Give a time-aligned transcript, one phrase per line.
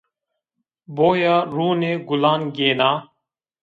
[0.95, 2.91] Boya rûnê gulan gêna